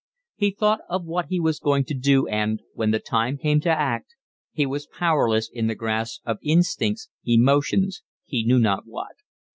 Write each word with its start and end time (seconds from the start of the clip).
He 0.33 0.49
thought 0.49 0.79
of 0.89 1.05
what 1.05 1.27
he 1.27 1.39
was 1.39 1.59
going 1.59 1.83
to 1.85 1.93
do 1.93 2.25
and, 2.27 2.63
when 2.73 2.89
the 2.89 2.97
time 2.97 3.37
came 3.37 3.59
to 3.61 3.69
act, 3.69 4.15
he 4.51 4.65
was 4.65 4.87
powerless 4.87 5.47
in 5.47 5.67
the 5.67 5.75
grasp 5.75 6.23
of 6.25 6.39
instincts, 6.41 7.09
emotions, 7.23 8.01
he 8.25 8.43
knew 8.43 8.57
not 8.57 8.87
what. 8.87 9.17